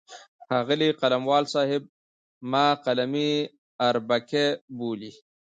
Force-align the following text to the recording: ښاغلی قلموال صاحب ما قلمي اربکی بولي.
ښاغلی 0.47 0.89
قلموال 1.01 1.45
صاحب 1.53 1.81
ما 2.51 2.65
قلمي 2.85 3.31
اربکی 3.89 4.47
بولي. 4.77 5.11